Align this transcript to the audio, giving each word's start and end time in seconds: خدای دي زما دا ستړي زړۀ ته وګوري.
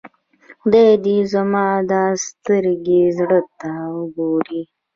خدای 0.61 0.91
دي 1.05 1.17
زما 1.33 1.67
دا 1.91 2.03
ستړي 2.25 2.99
زړۀ 3.17 3.41
ته 3.59 3.71
وګوري. 3.97 4.61